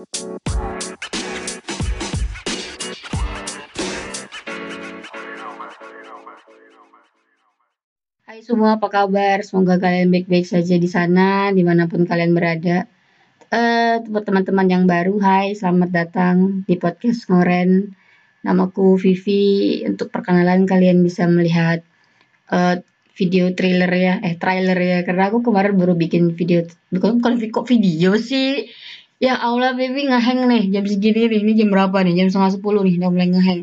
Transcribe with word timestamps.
Hai 0.00 0.08
semua, 8.40 8.80
apa 8.80 8.88
kabar? 8.88 9.44
Semoga 9.44 9.76
kalian 9.76 10.08
baik-baik 10.08 10.48
saja 10.48 10.80
di 10.80 10.88
sana, 10.88 11.52
di 11.52 11.60
mana 11.60 11.84
pun 11.84 12.08
kalian 12.08 12.32
berada. 12.32 12.88
Uh, 13.52 14.00
buat 14.08 14.24
teman-teman 14.24 14.72
yang 14.72 14.88
baru, 14.88 15.20
hai, 15.20 15.52
selamat 15.52 15.92
datang 15.92 16.64
di 16.64 16.80
podcast 16.80 17.28
Ngoren. 17.28 17.92
Namaku 18.40 18.96
Vivi. 18.96 19.84
Untuk 19.84 20.08
perkenalan 20.08 20.64
kalian 20.64 21.04
bisa 21.04 21.28
melihat 21.28 21.84
uh, 22.48 22.80
video 23.20 23.52
trailer 23.52 23.92
ya, 23.92 24.16
eh 24.24 24.40
trailer 24.40 24.80
ya. 24.80 25.04
Karena 25.04 25.28
aku 25.28 25.44
kemarin 25.44 25.76
baru 25.76 25.92
bikin 25.92 26.32
video, 26.32 26.64
bukan 26.88 27.20
bukan 27.20 27.36
video 27.68 28.16
sih. 28.16 28.64
Ya 29.20 29.36
Allah, 29.36 29.76
baby 29.76 30.08
ngeheng 30.08 30.48
nih 30.48 30.72
jam 30.72 30.84
segini 30.88 31.28
nih. 31.28 31.44
Ini 31.44 31.52
jam 31.60 31.68
berapa 31.68 32.00
nih? 32.00 32.24
Jam 32.24 32.26
setengah 32.32 32.56
sepuluh 32.56 32.80
nih, 32.80 32.96
udah 32.96 33.10
mulai 33.12 33.28
ngeheng. 33.28 33.60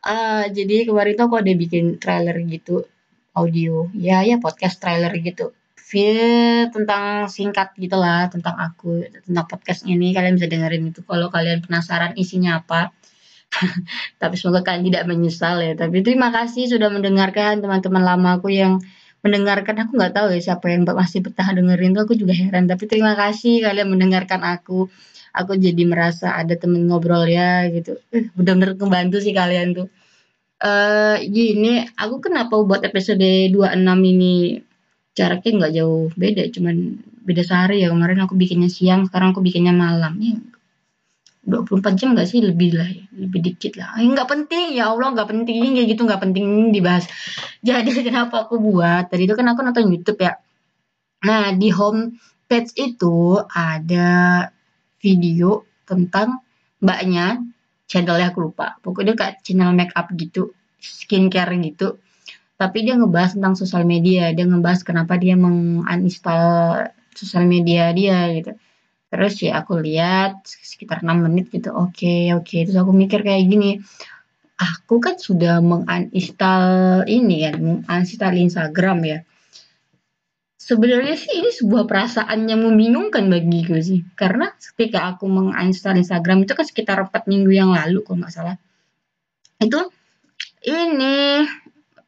Uh, 0.00 0.48
jadi 0.48 0.88
kemarin 0.88 1.12
tuh 1.12 1.28
aku 1.28 1.36
ada 1.44 1.52
bikin 1.52 2.00
trailer 2.00 2.32
gitu, 2.48 2.88
audio. 3.36 3.92
Ya, 3.92 4.24
ya 4.24 4.40
podcast 4.40 4.80
trailer 4.80 5.12
gitu. 5.20 5.52
Video 5.92 6.72
tentang 6.72 7.28
singkat 7.28 7.76
gitulah 7.76 8.32
tentang 8.32 8.56
aku, 8.56 9.04
tentang 9.28 9.44
podcast 9.44 9.84
ini. 9.84 10.16
Kalian 10.16 10.40
bisa 10.40 10.48
dengerin 10.48 10.88
itu 10.88 11.04
kalau 11.04 11.28
kalian 11.28 11.60
penasaran 11.60 12.16
isinya 12.16 12.64
apa. 12.64 12.88
Tapi 14.20 14.34
semoga 14.40 14.64
kalian 14.64 14.88
tidak 14.88 15.04
menyesal 15.04 15.60
ya. 15.60 15.76
Tapi 15.76 16.00
terima 16.00 16.32
kasih 16.32 16.64
sudah 16.64 16.88
mendengarkan 16.88 17.60
teman-teman 17.60 18.00
lama 18.00 18.40
aku 18.40 18.48
yang 18.56 18.80
mendengarkan 19.24 19.76
aku 19.82 19.98
nggak 19.98 20.14
tahu 20.14 20.26
ya 20.34 20.40
siapa 20.52 20.70
yang 20.70 20.86
masih 20.86 21.20
betah 21.24 21.48
dengerin 21.50 21.94
tuh 21.96 22.02
aku 22.06 22.14
juga 22.14 22.34
heran. 22.34 22.70
Tapi 22.70 22.84
terima 22.86 23.14
kasih 23.18 23.64
kalian 23.66 23.88
mendengarkan 23.90 24.42
aku. 24.46 24.90
Aku 25.34 25.52
jadi 25.54 25.82
merasa 25.84 26.34
ada 26.34 26.54
temen 26.56 26.88
ngobrol 26.88 27.26
ya 27.28 27.66
gitu. 27.70 28.00
Uh, 28.14 28.26
benar-benar 28.34 28.74
membantu 28.78 29.18
sih 29.22 29.34
kalian 29.36 29.76
tuh. 29.76 29.88
Uh, 30.58 31.22
gini 31.22 31.86
aku 31.94 32.18
kenapa 32.18 32.58
buat 32.62 32.82
episode 32.82 33.22
26 33.22 33.54
ini? 34.14 34.62
Jaraknya 35.14 35.50
nggak 35.58 35.72
jauh 35.74 36.10
beda 36.14 36.42
cuman 36.54 36.76
beda 37.26 37.42
sehari 37.42 37.82
ya. 37.82 37.90
Kemarin 37.90 38.22
aku 38.24 38.34
bikinnya 38.38 38.70
siang 38.70 39.06
sekarang 39.06 39.34
aku 39.34 39.42
bikinnya 39.42 39.74
malam. 39.74 40.14
Ya 40.22 40.38
24 41.48 41.96
jam 41.96 42.12
gak 42.12 42.28
sih 42.28 42.44
lebih 42.44 42.76
lah 42.76 42.84
ya, 42.84 43.04
lebih 43.16 43.40
dikit 43.40 43.80
lah. 43.80 43.96
Eh, 43.96 44.04
nggak 44.04 44.28
penting 44.28 44.76
ya 44.76 44.92
Allah 44.92 45.16
nggak 45.16 45.28
penting 45.32 45.80
kayak 45.80 45.88
gitu 45.96 46.02
nggak 46.04 46.20
penting 46.20 46.46
dibahas. 46.76 47.08
Jadi 47.66 47.90
kenapa 48.04 48.44
aku 48.44 48.60
buat? 48.60 49.08
Tadi 49.08 49.24
itu 49.24 49.32
kan 49.32 49.48
aku 49.48 49.64
nonton 49.64 49.88
YouTube 49.88 50.20
ya. 50.20 50.36
Nah 51.24 51.56
di 51.56 51.72
home 51.72 52.20
page 52.44 52.76
itu 52.76 53.40
ada 53.48 54.44
video 55.00 55.64
tentang 55.88 56.44
mbaknya 56.84 57.40
channelnya 57.88 58.28
aku 58.28 58.52
lupa. 58.52 58.76
Pokoknya 58.84 59.16
kayak 59.16 59.40
channel 59.40 59.72
make 59.72 59.96
up 59.96 60.12
gitu, 60.12 60.52
skincare 60.76 61.56
gitu. 61.64 61.96
Tapi 62.60 62.84
dia 62.84 63.00
ngebahas 63.00 63.40
tentang 63.40 63.56
sosial 63.56 63.88
media. 63.88 64.36
Dia 64.36 64.44
ngebahas 64.44 64.84
kenapa 64.84 65.16
dia 65.16 65.32
menguninstall 65.32 66.92
sosial 67.16 67.48
media 67.48 67.88
dia 67.96 68.28
gitu 68.36 68.52
Terus 69.08 69.40
ya 69.40 69.64
aku 69.64 69.80
lihat 69.80 70.44
sekitar 70.44 71.00
6 71.00 71.24
menit 71.24 71.48
gitu, 71.48 71.72
oke 71.72 72.36
oke. 72.36 72.56
Terus 72.68 72.76
aku 72.76 72.92
mikir 72.92 73.24
kayak 73.24 73.48
gini, 73.48 73.80
aku 74.60 75.00
kan 75.00 75.16
sudah 75.16 75.64
menginstal 75.64 76.64
ini 77.08 77.48
kan, 77.48 77.56
menginstal 77.88 78.36
Instagram 78.36 78.98
ya. 79.08 79.18
Sebenarnya 80.60 81.16
sih 81.16 81.40
ini 81.40 81.48
sebuah 81.48 81.88
perasaan 81.88 82.44
yang 82.44 82.60
membingungkan 82.60 83.32
bagiku 83.32 83.80
sih. 83.80 84.04
Karena 84.12 84.52
ketika 84.52 85.16
aku 85.16 85.24
menginstal 85.24 85.96
Instagram 85.96 86.44
itu 86.44 86.52
kan 86.52 86.66
sekitar 86.68 87.00
4 87.08 87.24
minggu 87.24 87.48
yang 87.48 87.72
lalu 87.72 88.04
kalau 88.04 88.20
nggak 88.20 88.34
salah. 88.36 88.60
Itu 89.56 89.88
ini 90.68 91.48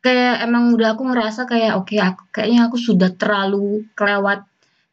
kayak 0.04 0.44
emang 0.44 0.76
udah 0.76 0.96
aku 0.96 1.08
ngerasa 1.08 1.48
kayak 1.48 1.76
oke 1.76 1.96
aku 1.96 2.22
kayaknya 2.32 2.68
aku 2.68 2.76
sudah 2.80 3.12
terlalu 3.16 3.84
kelewat 3.92 4.44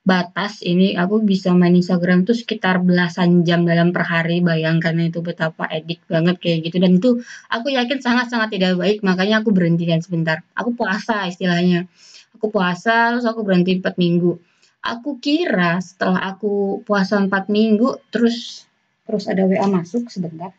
batas. 0.08 0.64
Ini 0.64 0.96
aku 0.96 1.20
bisa 1.20 1.52
main 1.52 1.76
Instagram 1.76 2.24
tuh 2.24 2.32
sekitar 2.32 2.80
belasan 2.80 3.44
jam 3.44 3.68
dalam 3.68 3.92
per 3.92 4.08
hari. 4.08 4.40
Bayangkan 4.40 4.96
itu 5.04 5.20
betapa 5.20 5.68
edik 5.68 6.08
banget 6.08 6.40
kayak 6.40 6.72
gitu. 6.72 6.80
Dan 6.80 7.04
itu 7.04 7.20
aku 7.52 7.68
yakin 7.76 8.00
sangat-sangat 8.00 8.56
tidak 8.56 8.80
baik. 8.80 9.04
Makanya 9.04 9.44
aku 9.44 9.52
berhentikan 9.52 10.00
sebentar. 10.00 10.48
Aku 10.56 10.72
puasa 10.80 11.28
istilahnya. 11.28 11.92
Aku 12.40 12.48
puasa 12.48 13.12
terus 13.12 13.28
aku 13.28 13.44
berhenti 13.44 13.84
4 13.84 14.00
minggu. 14.00 14.40
Aku 14.88 15.20
kira 15.20 15.84
setelah 15.84 16.32
aku 16.32 16.80
puasa 16.88 17.20
4 17.20 17.28
minggu 17.52 18.00
terus 18.08 18.64
terus 19.04 19.28
ada 19.28 19.44
WA 19.44 19.68
masuk 19.68 20.08
sebentar. 20.08 20.56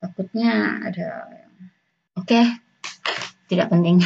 Takutnya 0.00 0.80
ada 0.80 1.28
oke. 2.16 2.24
Okay. 2.24 2.46
tidak 3.48 3.72
penting. 3.72 4.04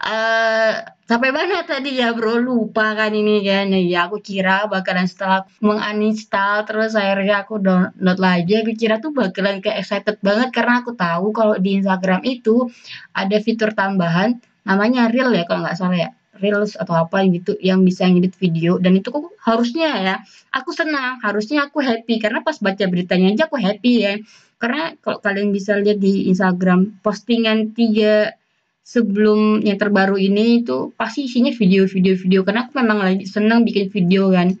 Uh, 0.00 0.80
sampai 1.10 1.30
mana 1.34 1.62
tadi 1.66 1.98
ya 2.00 2.14
bro? 2.16 2.38
Lupa 2.38 2.94
kan 2.98 3.12
ini 3.12 3.42
kan. 3.44 3.70
Ya 3.74 4.06
aku 4.08 4.18
kira 4.22 4.66
bakalan 4.70 5.06
setelah 5.06 5.46
menginstal 5.62 6.64
terus 6.68 6.92
akhirnya 6.94 7.42
aku 7.42 7.58
download 7.58 8.18
lagi. 8.18 8.52
Aku 8.62 8.72
kira 8.78 8.98
tuh 9.02 9.10
bakalan 9.14 9.62
kayak 9.62 9.82
excited 9.82 10.16
banget 10.22 10.48
karena 10.54 10.82
aku 10.82 10.92
tahu 10.94 11.34
kalau 11.34 11.54
di 11.58 11.78
Instagram 11.82 12.22
itu 12.26 12.70
ada 13.12 13.36
fitur 13.42 13.74
tambahan 13.74 14.38
namanya 14.62 15.10
reel 15.10 15.34
ya 15.34 15.44
kalau 15.48 15.66
nggak 15.66 15.78
salah 15.78 15.98
ya. 15.98 16.10
Reels 16.42 16.74
atau 16.74 17.06
apa 17.06 17.22
gitu 17.30 17.54
yang 17.62 17.86
bisa 17.86 18.02
ngedit 18.08 18.34
video. 18.34 18.80
Dan 18.82 18.98
itu 18.98 19.14
kok 19.14 19.30
harusnya 19.46 19.88
ya 20.02 20.14
aku 20.50 20.74
senang. 20.74 21.22
Harusnya 21.22 21.70
aku 21.70 21.78
happy 21.78 22.18
karena 22.18 22.42
pas 22.42 22.58
baca 22.58 22.84
beritanya 22.90 23.30
aja 23.30 23.46
aku 23.46 23.62
happy 23.62 23.92
ya. 24.02 24.12
Karena 24.58 24.94
kalau 25.02 25.18
kalian 25.18 25.50
bisa 25.50 25.78
lihat 25.78 25.98
di 25.98 26.30
Instagram 26.30 26.98
postingan 27.02 27.74
tiga 27.74 28.34
sebelum 28.82 29.62
yang 29.62 29.78
terbaru 29.78 30.18
ini 30.18 30.66
itu 30.66 30.90
pasti 30.98 31.30
isinya 31.30 31.54
video-video 31.54 32.18
video 32.18 32.42
karena 32.42 32.66
aku 32.66 32.72
memang 32.82 32.98
lagi 32.98 33.24
senang 33.24 33.62
bikin 33.62 33.88
video 33.88 34.28
kan. 34.34 34.58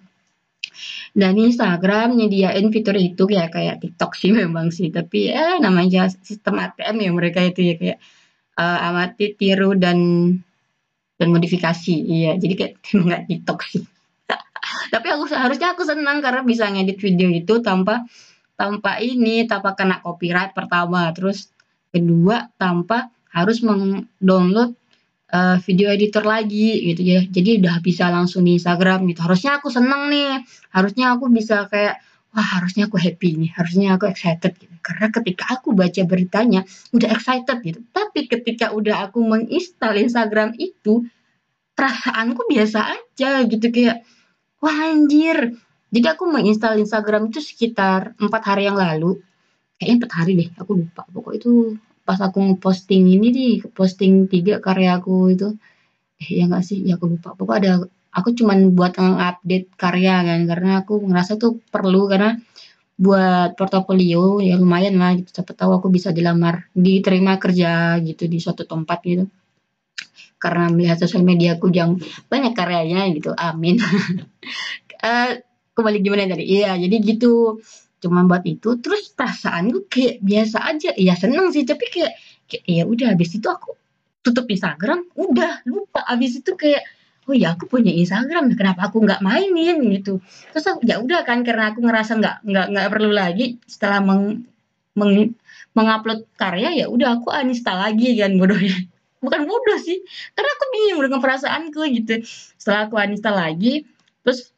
Dan 1.12 1.36
Instagram 1.36 2.16
nyediain 2.16 2.72
fitur 2.72 2.96
itu 2.96 3.28
kayak 3.28 3.52
kayak 3.52 3.76
TikTok 3.84 4.16
sih 4.16 4.32
memang 4.40 4.72
sih. 4.72 4.88
Tapi 4.88 5.34
ya 5.34 5.60
namanya 5.60 6.08
sistem 6.08 6.62
ATM 6.62 6.96
ya 7.02 7.10
mereka 7.12 7.44
itu 7.44 7.60
ya 7.60 7.74
kayak 7.76 7.98
uh, 8.56 8.78
amati 8.88 9.36
tiru 9.36 9.76
dan 9.76 9.98
dan 11.20 11.28
modifikasi. 11.28 11.92
Iya 11.92 12.40
jadi 12.40 12.54
kayak 12.56 12.72
nggak 13.04 13.22
TikTok 13.28 13.60
sih. 13.68 13.84
Tapi 14.94 15.06
aku 15.12 15.28
seharusnya 15.28 15.76
aku 15.76 15.84
senang 15.84 16.24
karena 16.24 16.40
bisa 16.46 16.70
ngedit 16.70 16.96
video 17.02 17.28
itu 17.28 17.60
tanpa 17.60 18.06
tanpa 18.56 19.02
ini 19.02 19.44
tanpa 19.44 19.76
kena 19.76 20.00
copyright 20.00 20.56
pertama. 20.56 21.12
Terus 21.12 21.52
kedua 21.92 22.48
tanpa 22.56 23.11
harus 23.32 23.64
mengdownload 23.64 24.76
uh, 25.32 25.56
video 25.64 25.88
editor 25.90 26.22
lagi 26.22 26.92
gitu 26.92 27.02
ya. 27.02 27.20
Jadi 27.24 27.64
udah 27.64 27.80
bisa 27.80 28.12
langsung 28.12 28.44
di 28.44 28.60
Instagram 28.60 29.08
gitu. 29.08 29.24
Harusnya 29.24 29.58
aku 29.58 29.72
seneng 29.72 30.12
nih. 30.12 30.44
Harusnya 30.70 31.16
aku 31.16 31.32
bisa 31.32 31.66
kayak 31.72 31.98
wah 32.32 32.48
harusnya 32.60 32.86
aku 32.86 33.00
happy 33.00 33.40
nih. 33.40 33.50
Harusnya 33.56 33.96
aku 33.96 34.06
excited 34.12 34.52
gitu. 34.60 34.74
Karena 34.84 35.08
ketika 35.08 35.44
aku 35.58 35.72
baca 35.72 36.02
beritanya 36.04 36.60
udah 36.92 37.08
excited 37.16 37.58
gitu. 37.64 37.80
Tapi 37.90 38.28
ketika 38.28 38.70
udah 38.76 39.08
aku 39.08 39.24
menginstal 39.24 39.96
Instagram 39.96 40.54
itu 40.60 41.08
perasaanku 41.72 42.46
biasa 42.52 42.78
aja 43.00 43.42
gitu 43.48 43.72
kayak 43.72 44.04
wah 44.60 44.92
anjir. 44.92 45.56
Jadi 45.92 46.06
aku 46.08 46.24
menginstal 46.24 46.80
Instagram 46.80 47.28
itu 47.28 47.40
sekitar 47.44 48.16
empat 48.16 48.42
hari 48.48 48.64
yang 48.68 48.80
lalu. 48.80 49.20
Kayaknya 49.76 49.96
empat 49.98 50.12
hari 50.14 50.32
deh, 50.38 50.48
aku 50.56 50.72
lupa. 50.78 51.02
Pokok 51.10 51.32
itu 51.36 51.76
pas 52.06 52.18
aku 52.18 52.38
ngeposting 52.42 53.04
ini 53.06 53.26
nih 53.30 53.52
posting 53.70 54.26
tiga 54.26 54.58
karya 54.58 54.98
aku 54.98 55.30
itu. 55.34 55.48
Eh 56.22 56.42
ya 56.42 56.44
nggak 56.50 56.64
sih? 56.66 56.78
Ya 56.86 56.98
aku 56.98 57.06
lupa. 57.12 57.34
Pokoknya 57.38 57.60
ada 57.60 57.72
aku 58.12 58.28
cuman 58.38 58.58
buat 58.76 58.94
update 59.00 59.72
karya 59.78 60.14
kan 60.26 60.40
karena 60.50 60.70
aku 60.84 61.00
ngerasa 61.08 61.40
tuh 61.40 61.62
perlu 61.72 62.10
karena 62.10 62.36
buat 62.98 63.58
portofolio 63.58 64.38
ya 64.44 64.54
lumayan 64.60 64.98
lah 65.00 65.16
gitu. 65.18 65.30
Siapa 65.42 65.52
tahu 65.56 65.78
aku 65.78 65.88
bisa 65.90 66.10
dilamar 66.14 66.70
diterima 66.76 67.38
kerja 67.42 67.98
gitu 68.04 68.26
di 68.28 68.38
suatu 68.42 68.62
tempat 68.68 68.98
gitu. 69.06 69.24
Karena 70.42 70.70
melihat 70.74 70.98
sosial 70.98 71.22
media 71.22 71.54
aku 71.56 71.70
yang 71.70 71.98
banyak 72.26 72.52
karyanya 72.54 73.06
gitu. 73.14 73.30
Amin. 73.34 73.78
Uh, 75.02 75.38
kembali 75.76 75.98
gimana 76.04 76.28
tadi? 76.28 76.44
Iya 76.44 76.76
jadi 76.76 76.96
gitu 77.00 77.62
cuma 78.02 78.26
buat 78.26 78.42
itu 78.42 78.74
terus 78.82 79.14
perasaan 79.14 79.70
gue 79.70 79.86
kayak 79.86 80.18
biasa 80.20 80.58
aja. 80.66 80.90
Ya 80.98 81.14
seneng 81.14 81.54
sih 81.54 81.62
tapi 81.62 81.86
kayak, 81.86 82.12
kayak 82.50 82.64
ya 82.66 82.84
udah 82.84 83.14
habis 83.14 83.38
itu 83.38 83.46
aku 83.46 83.78
tutup 84.26 84.50
Instagram 84.50 85.06
udah 85.14 85.62
lupa. 85.70 86.02
Habis 86.10 86.42
itu 86.42 86.52
kayak 86.58 86.82
oh 87.30 87.34
ya 87.38 87.54
aku 87.54 87.70
punya 87.70 87.94
Instagram 87.94 88.50
kenapa 88.58 88.90
aku 88.90 88.98
nggak 89.06 89.22
mainin 89.22 89.78
gitu. 89.94 90.18
Terus 90.50 90.64
ya 90.82 90.98
udah 90.98 91.22
kan 91.22 91.46
karena 91.46 91.70
aku 91.70 91.80
ngerasa 91.86 92.18
nggak 92.18 92.36
nggak 92.42 92.66
nggak 92.74 92.86
perlu 92.90 93.10
lagi 93.14 93.62
setelah 93.70 94.02
meng, 94.02 94.42
meng 94.98 95.32
mengupload 95.72 96.28
karya 96.36 96.84
ya 96.84 96.86
udah 96.90 97.22
aku 97.22 97.30
uninstall 97.30 97.78
lagi 97.78 98.18
kan 98.18 98.34
bodohnya. 98.34 98.76
Bukan 99.22 99.46
bodoh 99.46 99.78
sih 99.78 100.02
karena 100.34 100.50
aku 100.50 100.64
bingung 100.74 101.00
dengan 101.06 101.20
perasaanku 101.22 101.80
gitu. 101.94 102.14
Setelah 102.58 102.90
aku 102.90 102.98
uninstall 102.98 103.38
lagi 103.38 103.86
terus 104.26 104.50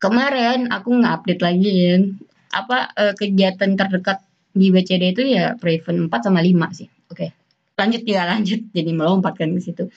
kemarin 0.00 0.72
aku 0.72 0.96
nge-update 0.96 1.42
lagi 1.44 1.72
kan, 1.92 2.02
apa, 2.50 2.90
uh, 2.94 3.14
kegiatan 3.14 3.78
terdekat 3.78 4.22
di 4.50 4.74
BCD 4.74 5.14
itu 5.14 5.22
ya 5.22 5.54
Prevent 5.54 6.10
4 6.10 6.26
sama 6.26 6.42
5 6.42 6.70
sih. 6.74 6.88
Oke. 7.10 7.30
Lanjut 7.78 8.02
ya, 8.04 8.26
lanjut. 8.26 8.60
Jadi 8.76 8.90
melompat 8.90 9.38
kan 9.38 9.54
ke 9.54 9.62
situ. 9.62 9.88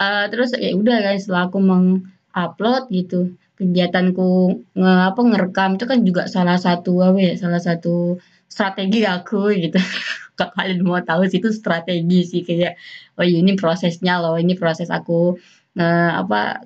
Uh, 0.00 0.26
terus 0.32 0.56
ya 0.56 0.72
udah 0.72 0.96
kan 1.04 1.16
setelah 1.20 1.52
aku 1.52 1.60
mengupload 1.60 2.88
gitu, 2.88 3.36
kegiatanku 3.60 4.28
nge 4.72 4.92
apa, 5.12 5.20
ngerekam 5.20 5.76
itu 5.76 5.84
kan 5.84 5.98
juga 6.00 6.22
salah 6.24 6.56
satu 6.56 7.04
apa 7.04 7.20
ya, 7.20 7.34
salah 7.36 7.60
satu 7.60 8.16
strategi 8.48 9.04
aku 9.04 9.52
gitu. 9.52 9.76
Kalau 10.40 10.56
kalian 10.56 10.80
mau 10.88 10.96
tahu 11.04 11.28
sih 11.28 11.44
itu 11.44 11.52
strategi 11.52 12.24
sih 12.24 12.40
kayak, 12.40 12.80
oh 13.20 13.24
iya, 13.28 13.44
ini 13.44 13.60
prosesnya 13.60 14.24
loh, 14.24 14.40
ini 14.40 14.56
proses 14.56 14.88
aku 14.88 15.36
nge 15.76 15.90
apa, 16.16 16.64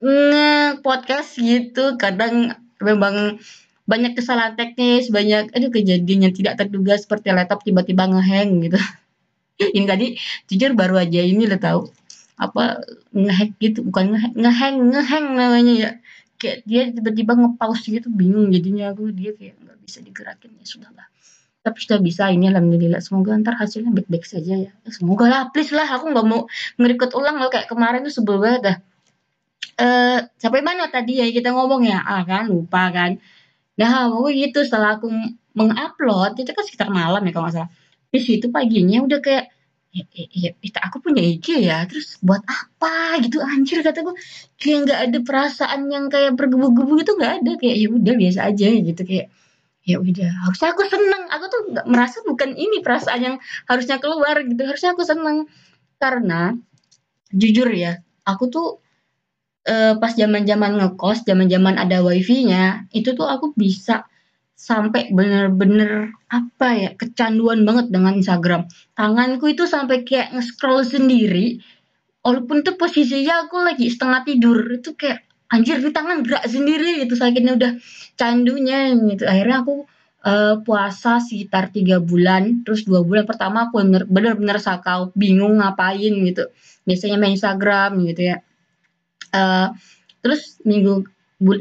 nge-podcast 0.00 1.36
gitu. 1.36 2.00
Kadang 2.00 2.56
memang 2.80 3.36
banyak 3.86 4.18
kesalahan 4.18 4.58
teknis, 4.58 5.08
banyak 5.14 5.54
aduh 5.54 5.70
kejadian 5.70 6.28
yang 6.28 6.34
tidak 6.34 6.58
terduga 6.58 6.98
seperti 6.98 7.30
laptop 7.30 7.62
tiba-tiba 7.62 8.10
ngehang 8.10 8.58
gitu. 8.66 8.78
Ini 9.78 9.86
tadi 9.88 10.06
jujur 10.50 10.76
baru 10.76 11.00
aja 11.00 11.22
ini 11.24 11.48
lo 11.48 11.56
tahu. 11.56 11.88
Apa 12.36 12.84
ngehack 13.16 13.56
gitu 13.56 13.88
bukan 13.88 14.12
ngehack 14.36 14.74
ngehang 14.76 15.26
namanya 15.32 15.72
ya. 15.72 15.90
Kayak 16.36 16.58
dia 16.68 16.82
tiba-tiba 16.92 17.32
ngepause 17.32 17.88
gitu 17.88 18.12
bingung 18.12 18.52
jadinya 18.52 18.92
aku. 18.92 19.08
Dia 19.16 19.32
kayak 19.32 19.56
nggak 19.56 19.78
bisa 19.80 20.04
digerakin 20.04 20.50
ya 20.60 20.66
sudah 20.68 20.90
lah. 20.92 21.08
Tapi 21.64 21.78
sudah 21.80 21.98
bisa 22.04 22.28
ini 22.28 22.52
alhamdulillah. 22.52 23.00
Semoga 23.00 23.32
ntar 23.40 23.56
hasilnya 23.56 23.96
baik-baik 23.96 24.28
saja 24.28 24.68
ya. 24.68 24.72
Semoga 24.92 25.24
lah 25.32 25.42
please 25.48 25.72
lah 25.72 25.88
aku 25.88 26.12
nggak 26.12 26.26
mau 26.28 26.44
ngerikut 26.76 27.16
ulang 27.16 27.40
loh 27.40 27.48
kayak 27.48 27.72
kemarin 27.72 28.04
tuh 28.04 28.12
sebel 28.12 28.36
banget 28.36 28.60
dah. 28.60 28.76
Eh 29.80 30.18
sampai 30.36 30.60
mana 30.60 30.92
tadi 30.92 31.16
ya 31.16 31.24
kita 31.32 31.56
ngomong 31.56 31.88
ya? 31.88 32.04
Ah 32.04 32.28
kan 32.28 32.52
lupa 32.52 32.92
kan 32.92 33.16
nah 33.80 34.08
mau 34.08 34.28
gitu 34.32 34.64
setelah 34.64 34.96
aku 34.96 35.08
mengupload 35.56 36.32
itu 36.40 36.50
kan 36.52 36.64
sekitar 36.64 36.88
malam 36.92 37.20
ya 37.24 37.32
kalau 37.32 37.46
nggak 37.48 37.56
salah. 37.56 37.70
Di 38.12 38.20
situ 38.22 38.46
paginya 38.52 39.04
udah 39.04 39.20
kayak 39.20 39.46
Iya, 39.96 40.52
itu 40.60 40.76
aku 40.76 41.00
punya 41.00 41.24
IG 41.24 41.64
ya, 41.64 41.88
terus 41.88 42.20
buat 42.20 42.44
apa? 42.44 43.16
Gitu 43.24 43.40
anjir 43.40 43.80
kataku, 43.80 44.12
kayak 44.60 44.78
nggak 44.84 45.00
ada 45.08 45.18
perasaan 45.24 45.88
yang 45.88 46.12
kayak 46.12 46.36
bergebu-gebu 46.36 47.00
itu 47.00 47.12
nggak 47.16 47.32
ada, 47.40 47.50
kayak 47.56 47.76
ya 47.80 47.88
udah 47.88 48.14
biasa 48.20 48.40
aja 48.44 48.66
gitu 48.76 49.02
kayak, 49.08 49.32
ya 49.88 49.96
udah. 49.96 50.30
Harusnya 50.44 50.68
aku 50.76 50.82
seneng, 50.84 51.22
aku 51.32 51.44
tuh 51.48 51.60
nggak 51.72 51.86
merasa 51.88 52.16
bukan 52.28 52.50
ini 52.60 52.84
perasaan 52.84 53.20
yang 53.24 53.36
harusnya 53.64 53.96
keluar 53.96 54.36
gitu, 54.44 54.62
harusnya 54.68 54.90
aku 54.92 55.04
seneng. 55.08 55.48
Karena 55.96 56.52
jujur 57.32 57.68
ya, 57.72 57.96
aku 58.28 58.52
tuh 58.52 58.66
uh, 59.66 59.98
pas 59.98 60.14
zaman-zaman 60.14 60.78
ngekos, 60.78 61.26
zaman-zaman 61.26 61.76
ada 61.76 62.00
wifi-nya, 62.00 62.86
itu 62.94 63.12
tuh 63.12 63.26
aku 63.26 63.52
bisa 63.58 64.06
sampai 64.56 65.12
bener-bener 65.12 66.16
apa 66.32 66.68
ya 66.72 66.90
kecanduan 66.96 67.68
banget 67.68 67.92
dengan 67.92 68.16
Instagram. 68.16 68.64
Tanganku 68.96 69.52
itu 69.52 69.68
sampai 69.68 70.00
kayak 70.08 70.32
nge-scroll 70.32 70.80
sendiri 70.80 71.60
walaupun 72.24 72.64
tuh 72.64 72.80
posisinya 72.80 73.46
aku 73.46 73.60
lagi 73.60 73.92
setengah 73.92 74.24
tidur 74.24 74.58
itu 74.80 74.96
kayak 74.96 75.28
anjir 75.52 75.78
di 75.78 75.92
tangan 75.94 76.24
gerak 76.26 76.42
sendiri 76.48 77.04
gitu 77.04 77.14
sakitnya 77.14 77.54
udah 77.54 77.72
candunya 78.16 78.96
gitu. 78.96 79.28
Akhirnya 79.28 79.62
aku 79.62 79.84
uh, 80.24 80.58
puasa 80.64 81.20
sekitar 81.20 81.70
tiga 81.70 82.00
bulan 82.00 82.64
terus 82.64 82.88
dua 82.88 83.04
bulan 83.04 83.28
pertama 83.28 83.68
aku 83.68 83.84
bener-bener 84.08 84.56
sakau 84.56 85.12
bingung 85.12 85.60
ngapain 85.60 86.16
gitu. 86.26 86.48
Biasanya 86.88 87.20
main 87.20 87.36
Instagram 87.36 88.00
gitu 88.08 88.34
ya 88.34 88.40
uh, 89.36 89.66
terus 90.24 90.58
minggu 90.64 91.04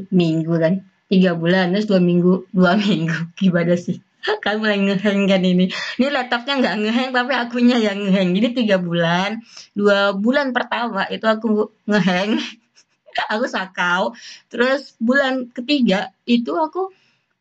minggu 0.09 0.53
kan? 0.55 0.73
Tiga 1.11 1.35
bulan 1.35 1.75
terus 1.75 1.85
dua 1.85 1.99
minggu 1.99 2.47
dua 2.55 2.79
minggu. 2.85 3.35
Gimana 3.35 3.75
sih? 3.75 3.99
Kan 4.41 4.57
mulai 4.57 4.81
ngeheng 4.81 5.29
kan 5.29 5.41
ini. 5.45 5.69
Ini 6.01 6.07
laptopnya 6.09 6.57
nggak 6.57 6.75
ngeheng 6.81 7.09
tapi 7.13 7.33
akunya 7.37 7.77
yang 7.77 8.01
ngeheng. 8.01 8.33
Jadi 8.33 8.65
tiga 8.65 8.81
bulan 8.81 9.43
dua 9.77 10.17
bulan 10.17 10.49
pertama 10.55 11.05
itu 11.11 11.27
aku 11.27 11.69
ngeheng. 11.85 12.39
Aku 13.31 13.47
sakau. 13.47 14.11
Terus 14.51 14.91
bulan 14.99 15.47
ketiga 15.47 16.11
itu 16.27 16.51
aku 16.51 16.91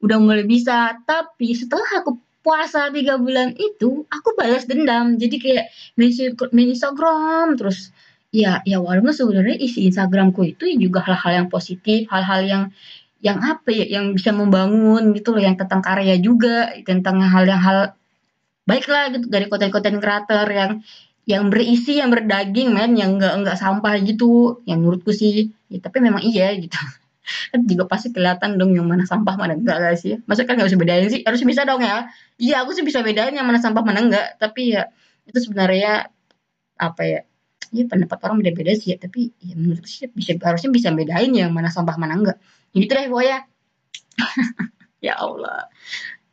udah 0.07 0.23
mulai 0.23 0.47
bisa. 0.47 1.03
Tapi 1.03 1.51
setelah 1.51 1.99
aku 1.99 2.15
puasa 2.47 2.93
tiga 2.95 3.19
bulan 3.19 3.59
itu 3.59 4.07
aku 4.07 4.39
balas 4.39 4.71
dendam. 4.71 5.19
Jadi 5.19 5.37
kayak 5.43 5.67
Instagram 5.99 7.59
terus 7.59 7.91
ya 8.35 8.59
ya 8.67 8.83
walaupun 8.83 9.15
sebenarnya 9.15 9.63
isi 9.63 9.87
Instagramku 9.87 10.43
itu 10.43 10.67
juga 10.75 11.07
hal-hal 11.07 11.47
yang 11.47 11.49
positif 11.55 12.11
hal-hal 12.11 12.43
yang 12.43 12.63
yang 13.25 13.41
apa 13.41 13.73
ya, 13.73 13.89
yang 13.89 14.13
bisa 14.13 14.37
membangun 14.37 15.17
gitu 15.17 15.33
loh, 15.33 15.41
yang 15.41 15.57
tentang 15.57 15.81
karya 15.81 16.21
juga, 16.21 16.77
tentang 16.85 17.25
hal 17.25 17.49
yang 17.49 17.57
hal 17.57 17.79
baiklah 18.69 19.09
gitu 19.17 19.33
dari 19.33 19.49
konten-konten 19.49 19.97
kreator 19.97 20.45
yang 20.53 20.85
yang 21.25 21.49
berisi, 21.49 22.05
yang 22.05 22.13
berdaging 22.13 22.77
men, 22.77 23.01
yang 23.01 23.17
enggak 23.17 23.33
enggak 23.41 23.57
sampah 23.57 23.97
gitu, 24.05 24.61
yang 24.69 24.85
menurutku 24.85 25.17
sih, 25.17 25.57
ya 25.73 25.81
tapi 25.81 26.05
memang 26.05 26.21
iya 26.21 26.53
gitu. 26.53 26.77
Kan 27.57 27.65
juga 27.65 27.89
pasti 27.89 28.13
kelihatan 28.13 28.61
dong 28.61 28.77
yang 28.77 28.85
mana 28.85 29.09
sampah 29.09 29.41
mana 29.41 29.57
enggak 29.57 29.81
gak 29.81 29.97
sih? 29.97 30.21
Masa 30.29 30.45
kan 30.45 30.61
nggak 30.61 30.69
bisa 30.69 30.77
bedain 30.77 31.09
sih? 31.09 31.25
Harus 31.25 31.41
bisa 31.41 31.65
dong 31.65 31.81
ya. 31.81 32.05
Iya, 32.37 32.61
aku 32.61 32.77
sih 32.77 32.85
bisa 32.85 33.01
bedain 33.01 33.33
yang 33.33 33.49
mana 33.49 33.57
sampah 33.65 33.81
mana 33.81 34.05
enggak, 34.05 34.37
tapi 34.37 34.77
ya 34.77 34.93
itu 35.25 35.41
sebenarnya 35.41 36.13
apa 36.77 37.03
ya? 37.09 37.21
Ya 37.75 37.85
pendapat 37.91 38.19
orang 38.23 38.38
beda-beda 38.38 38.73
sih 38.79 38.94
ya, 38.94 38.97
tapi 39.03 39.35
ya 39.43 39.59
menurut 39.59 39.82
sih 39.82 40.06
bisa 40.15 40.38
harusnya 40.38 40.71
bisa 40.71 40.94
bedain 40.94 41.35
yang 41.35 41.50
mana 41.50 41.75
sampah 41.75 41.99
mana 41.99 42.15
enggak. 42.15 42.38
Gitu 42.71 42.91
deh 42.91 43.11
pokoknya. 43.11 43.38
Ya 45.05 45.21
Allah. 45.21 45.69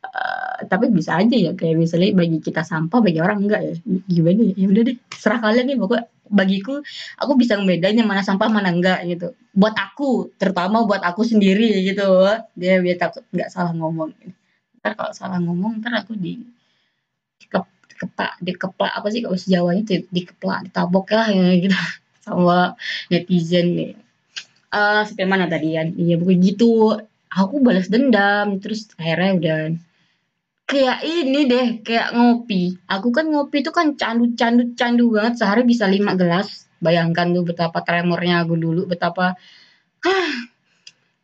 Uh, 0.00 0.64
tapi 0.64 0.88
bisa 0.88 1.20
aja 1.20 1.36
ya 1.36 1.52
kayak 1.52 1.76
misalnya 1.76 2.16
bagi 2.16 2.40
kita 2.40 2.64
sampah 2.64 3.04
bagi 3.04 3.20
orang 3.20 3.44
enggak 3.44 3.60
ya. 3.60 3.74
Gimana 3.84 4.40
ya, 4.48 4.54
ya 4.56 4.66
udah 4.72 4.82
deh 4.88 4.96
serah 5.12 5.44
kalian 5.44 5.66
nih 5.68 5.76
pokoknya. 5.76 6.08
Bagiku 6.32 6.80
aku 7.20 7.32
bisa 7.36 7.60
membedain 7.60 7.92
yang 7.92 8.08
mana 8.08 8.24
sampah 8.24 8.48
mana 8.48 8.72
enggak 8.72 9.04
gitu. 9.04 9.36
Buat 9.52 9.76
aku 9.76 10.32
terutama 10.40 10.88
buat 10.88 11.04
aku 11.04 11.20
sendiri 11.20 11.84
gitu. 11.84 12.24
Dia 12.56 12.80
biar 12.80 12.96
takut 12.96 13.28
nggak 13.28 13.52
salah 13.52 13.76
ngomong. 13.76 14.16
Ntar 14.80 14.96
kalau 14.96 15.12
salah 15.12 15.36
ngomong 15.36 15.84
ntar 15.84 15.92
aku 16.00 16.16
di 16.16 16.40
dikepak 18.02 18.42
dikeplak 18.42 18.92
apa 18.98 19.06
sih 19.14 19.22
kalau 19.22 19.38
sejawanya 19.38 19.86
di, 19.86 19.96
dikeplak 20.10 20.66
ditabok 20.66 21.06
lah 21.14 21.30
ya 21.30 21.46
gitu. 21.62 21.78
Sama 22.26 22.74
netizen 23.06 23.78
nih. 23.78 23.92
Uh, 24.72 25.04
sampai 25.04 25.28
mana 25.28 25.46
tadi 25.46 25.76
ya 25.76 25.84
iya 25.84 26.16
begitu 26.16 26.96
aku 27.28 27.60
balas 27.60 27.92
dendam 27.92 28.56
terus 28.56 28.88
akhirnya 28.96 29.30
udah 29.36 29.58
kayak 30.66 30.98
ini 31.04 31.40
deh 31.46 31.66
kayak 31.84 32.16
ngopi. 32.16 32.80
Aku 32.88 33.12
kan 33.14 33.28
ngopi 33.30 33.62
itu 33.62 33.70
kan 33.70 33.94
candu 33.94 34.32
candu 34.34 34.74
candu 34.74 35.12
banget. 35.14 35.34
Sehari 35.40 35.62
bisa 35.68 35.84
lima 35.86 36.16
gelas. 36.16 36.66
Bayangkan 36.82 37.30
tuh 37.30 37.44
betapa 37.46 37.84
tremornya 37.86 38.42
aku 38.42 38.58
dulu 38.58 38.90
betapa 38.90 39.38
ah, 40.02 40.32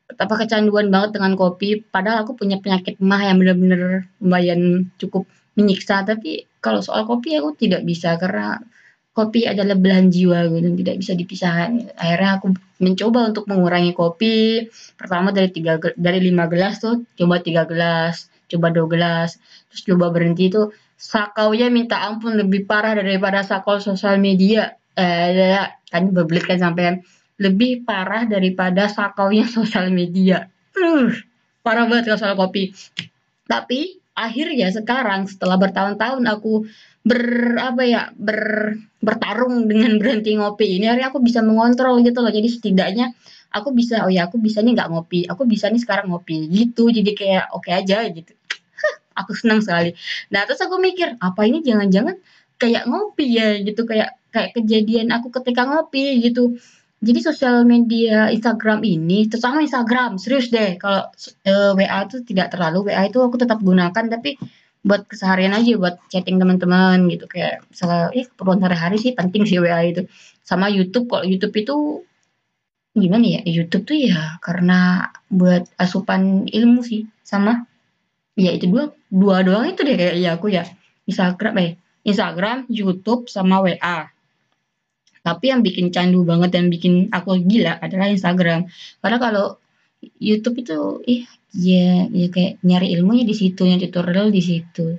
betapa 0.08 0.34
kecanduan 0.44 0.92
banget 0.92 1.16
dengan 1.16 1.32
kopi. 1.38 1.80
Padahal 1.82 2.24
aku 2.24 2.36
punya 2.36 2.60
penyakit 2.60 3.00
mah 3.00 3.22
yang 3.24 3.40
bener-bener 3.40 4.08
lumayan 4.20 4.92
cukup 5.00 5.24
menyiksa 5.58 6.06
tapi 6.06 6.47
kalau 6.58 6.80
soal 6.82 7.06
kopi 7.06 7.38
aku 7.38 7.54
tidak 7.54 7.82
bisa 7.86 8.18
karena 8.18 8.58
kopi 9.18 9.50
adalah 9.50 9.74
belahan 9.74 10.14
jiwa 10.14 10.46
gitu 10.46 10.78
tidak 10.78 10.96
bisa 11.02 11.12
dipisahkan. 11.18 11.70
Akhirnya 11.98 12.30
aku 12.38 12.54
mencoba 12.78 13.34
untuk 13.34 13.44
mengurangi 13.50 13.92
kopi. 13.94 14.70
Pertama 14.94 15.34
dari 15.34 15.50
tiga 15.50 15.82
dari 15.98 16.22
lima 16.22 16.46
gelas 16.46 16.78
tuh 16.78 17.02
coba 17.18 17.42
tiga 17.42 17.66
gelas 17.66 18.30
coba 18.48 18.72
dua 18.72 18.88
gelas 18.88 19.36
terus 19.68 19.84
coba 19.84 20.08
berhenti 20.08 20.48
itu 20.48 20.72
sakaunya 20.96 21.68
minta 21.68 22.00
ampun 22.00 22.32
lebih 22.34 22.64
parah 22.64 22.96
daripada 22.96 23.44
sakau 23.44 23.82
sosial 23.82 24.22
media. 24.22 24.78
Eh 24.98 25.66
kan 25.88 26.10
berbelit 26.10 26.44
kan 26.46 26.58
sampai 26.58 27.02
lebih 27.38 27.86
parah 27.86 28.26
daripada 28.26 28.90
sakaunya 28.90 29.46
sosial 29.56 29.90
media. 29.94 30.50
Uh, 30.74 31.10
parah 31.62 31.86
banget 31.90 32.12
kalau 32.14 32.20
soal 32.20 32.36
kopi. 32.38 32.74
Tapi 33.48 33.98
akhirnya 34.18 34.74
sekarang 34.74 35.30
setelah 35.30 35.54
bertahun-tahun 35.62 36.26
aku 36.26 36.66
ber 37.06 37.22
apa 37.62 37.82
ya 37.86 38.02
ber 38.18 38.74
bertarung 38.98 39.70
dengan 39.70 39.94
berhenti 40.02 40.34
ngopi 40.34 40.82
ini 40.82 40.90
hari 40.90 41.06
aku 41.06 41.22
bisa 41.22 41.38
mengontrol 41.46 42.02
gitu 42.02 42.18
loh. 42.18 42.34
Jadi 42.34 42.48
setidaknya 42.50 43.14
aku 43.54 43.70
bisa 43.70 44.02
oh 44.02 44.10
ya 44.10 44.26
aku 44.26 44.42
bisa 44.42 44.58
nih 44.60 44.74
nggak 44.74 44.90
ngopi 44.90 45.24
aku 45.30 45.46
bisa 45.46 45.70
nih 45.70 45.78
sekarang 45.78 46.10
ngopi 46.10 46.50
gitu. 46.50 46.90
Jadi 46.90 47.14
kayak 47.14 47.54
oke 47.54 47.70
okay 47.70 47.78
aja 47.78 48.02
gitu. 48.10 48.34
Aku 49.18 49.34
senang 49.38 49.62
sekali. 49.62 49.94
Nah 50.34 50.42
terus 50.50 50.58
aku 50.62 50.82
mikir 50.82 51.14
apa 51.22 51.46
ini 51.46 51.62
jangan-jangan 51.62 52.18
kayak 52.58 52.90
ngopi 52.90 53.38
ya 53.38 53.62
gitu 53.62 53.86
kayak 53.86 54.18
kayak 54.34 54.50
kejadian 54.58 55.14
aku 55.14 55.30
ketika 55.30 55.62
ngopi 55.64 56.20
gitu 56.20 56.58
jadi 56.98 57.20
sosial 57.22 57.62
media 57.62 58.26
Instagram 58.34 58.82
ini, 58.82 59.30
terutama 59.30 59.62
Instagram, 59.62 60.18
serius 60.18 60.50
deh. 60.50 60.74
Kalau 60.82 61.06
e, 61.46 61.52
eh, 61.52 61.70
WA 61.78 61.98
itu 62.10 62.26
tidak 62.26 62.50
terlalu, 62.50 62.90
WA 62.90 63.06
itu 63.06 63.22
aku 63.22 63.38
tetap 63.38 63.62
gunakan, 63.62 64.04
tapi 64.10 64.34
buat 64.82 65.06
keseharian 65.06 65.54
aja 65.54 65.78
buat 65.78 65.96
chatting 66.10 66.42
teman-teman 66.42 67.06
gitu. 67.06 67.30
Kayak 67.30 67.62
misalnya 67.70 68.10
eh 68.18 68.26
keperluan 68.26 68.58
sehari-hari 68.58 68.96
sih 68.98 69.12
penting 69.14 69.42
sih 69.46 69.62
WA 69.62 69.78
itu. 69.86 70.10
Sama 70.42 70.66
YouTube 70.74 71.06
kalau 71.06 71.22
YouTube 71.22 71.54
itu 71.54 71.76
gimana 72.98 73.24
ya, 73.38 73.40
YouTube 73.46 73.86
tuh 73.86 73.94
ya 73.94 74.42
karena 74.42 75.06
buat 75.30 75.70
asupan 75.78 76.50
ilmu 76.50 76.82
sih, 76.82 77.06
sama 77.22 77.62
ya 78.34 78.50
itu 78.54 78.66
dua 78.66 78.90
dua 79.06 79.46
doang 79.46 79.70
itu 79.70 79.86
deh 79.86 79.94
kayak 79.94 80.14
ya 80.18 80.30
aku 80.34 80.50
ya, 80.50 80.66
Instagram 81.06 81.54
eh, 81.62 81.72
Instagram, 82.08 82.66
YouTube, 82.72 83.28
sama 83.28 83.60
WA. 83.60 84.08
Tapi 85.28 85.44
yang 85.52 85.60
bikin 85.60 85.92
candu 85.92 86.24
banget 86.24 86.56
dan 86.56 86.72
bikin 86.72 87.12
aku 87.12 87.36
gila 87.44 87.76
adalah 87.84 88.08
Instagram. 88.08 88.64
Karena 89.04 89.18
kalau 89.20 89.60
YouTube 90.16 90.64
itu 90.64 91.04
ih 91.04 91.22
ya 91.52 92.08
ya 92.08 92.26
kayak 92.32 92.64
nyari 92.64 92.96
ilmunya 92.96 93.28
di 93.28 93.36
situ, 93.36 93.68
yang 93.68 93.76
tutorial 93.76 94.32
di 94.32 94.40
situ. 94.40 94.96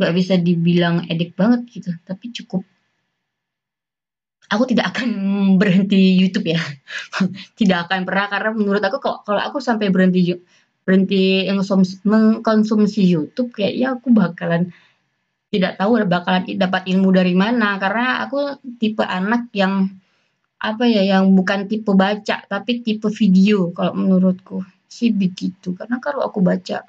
Gak 0.00 0.14
bisa 0.16 0.40
dibilang 0.40 1.04
edik 1.12 1.36
banget 1.36 1.68
gitu, 1.68 1.90
tapi 2.08 2.32
cukup 2.32 2.64
aku 4.48 4.64
tidak 4.64 4.96
akan 4.96 5.08
berhenti 5.60 6.16
YouTube 6.16 6.48
ya. 6.56 6.60
tidak 7.60 7.88
akan 7.88 8.08
pernah 8.08 8.26
karena 8.32 8.50
menurut 8.56 8.80
aku 8.80 8.98
kalau 9.04 9.20
kalau 9.20 9.40
aku 9.44 9.60
sampai 9.60 9.92
berhenti 9.92 10.32
berhenti 10.88 11.44
mengkonsumsi 12.08 13.04
YouTube 13.04 13.52
kayaknya 13.52 14.00
aku 14.00 14.08
bakalan 14.08 14.72
tidak 15.48 15.80
tahu 15.80 16.04
bakalan 16.04 16.44
dapat 16.60 16.82
ilmu 16.92 17.08
dari 17.12 17.32
mana 17.32 17.80
karena 17.80 18.24
aku 18.24 18.60
tipe 18.76 19.00
anak 19.00 19.48
yang 19.56 19.88
apa 20.58 20.84
ya 20.84 21.06
yang 21.06 21.32
bukan 21.32 21.70
tipe 21.70 21.94
baca 21.94 22.44
tapi 22.44 22.82
tipe 22.82 23.08
video 23.08 23.70
kalau 23.72 23.94
menurutku 23.94 24.60
sih 24.90 25.14
begitu 25.14 25.72
karena 25.72 26.02
kalau 26.02 26.26
aku 26.26 26.42
baca 26.42 26.84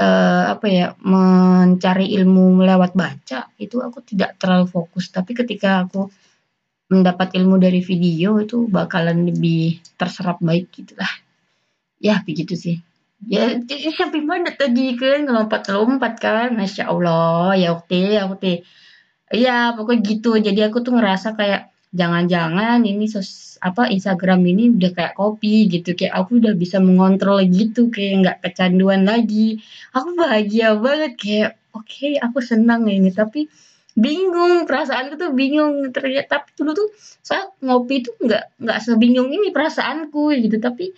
uh, 0.00 0.44
apa 0.56 0.66
ya 0.66 0.86
mencari 1.04 2.10
ilmu 2.16 2.64
lewat 2.64 2.96
baca 2.96 3.52
itu 3.60 3.78
aku 3.78 4.02
tidak 4.02 4.40
terlalu 4.40 4.66
fokus 4.66 5.12
tapi 5.12 5.36
ketika 5.36 5.84
aku 5.86 6.08
mendapat 6.92 7.32
ilmu 7.40 7.56
dari 7.56 7.80
video 7.80 8.36
itu 8.36 8.68
bakalan 8.68 9.24
lebih 9.24 9.80
terserap 9.96 10.36
baik 10.44 10.68
gitulah. 10.68 11.08
Ya 11.96 12.20
begitu 12.20 12.52
sih. 12.52 12.76
Ya 13.22 13.54
sampai 13.94 14.20
mana 14.26 14.50
tadi 14.50 14.98
kan 14.98 15.22
lompat-lompat 15.30 16.18
kan, 16.18 16.48
masya 16.58 16.90
Allah 16.90 17.54
ya 17.54 17.68
oke 17.78 17.94
ya 17.94 18.26
oke. 18.26 18.66
Iya 19.32 19.78
pokoknya 19.78 20.02
gitu. 20.02 20.30
Jadi 20.42 20.60
aku 20.66 20.82
tuh 20.82 20.98
ngerasa 20.98 21.38
kayak 21.38 21.70
jangan-jangan 21.94 22.82
ini 22.82 23.06
sos, 23.06 23.56
apa 23.62 23.86
Instagram 23.88 24.42
ini 24.42 24.74
udah 24.74 24.90
kayak 24.90 25.14
kopi 25.14 25.70
gitu. 25.70 25.94
Kayak 25.94 26.14
aku 26.18 26.42
udah 26.42 26.54
bisa 26.58 26.82
mengontrol 26.82 27.38
gitu 27.46 27.88
kayak 27.94 28.12
nggak 28.26 28.38
kecanduan 28.44 29.06
lagi. 29.06 29.62
Aku 29.94 30.18
bahagia 30.18 30.74
banget 30.76 31.12
kayak 31.16 31.50
oke 31.72 31.86
okay, 31.86 32.18
aku 32.18 32.42
senang 32.42 32.90
ini. 32.90 33.14
Tapi 33.14 33.46
bingung 33.94 34.66
perasaanku 34.66 35.14
tuh 35.14 35.30
bingung. 35.32 35.94
Ternyata 35.94 36.42
tapi 36.42 36.50
dulu 36.58 36.70
tuh 36.74 36.88
saya 37.22 37.48
ngopi 37.62 38.02
tuh 38.02 38.14
nggak 38.18 38.44
nggak 38.58 38.78
sebingung 38.82 39.30
ini 39.30 39.54
perasaanku 39.54 40.34
gitu. 40.42 40.58
Tapi 40.58 40.90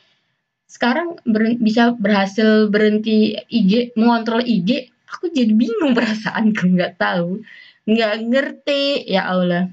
sekarang 0.69 1.21
ber, 1.29 1.57
bisa 1.61 1.95
berhasil 1.95 2.69
berhenti 2.73 3.39
IG 3.49 3.95
mengontrol 3.95 4.43
IG 4.43 4.91
aku 5.07 5.31
jadi 5.31 5.53
bingung 5.55 5.93
perasaanku 5.97 6.75
nggak 6.75 6.99
tahu 6.99 7.45
nggak 7.85 8.15
ngerti 8.27 9.05
ya 9.07 9.29
Allah 9.29 9.71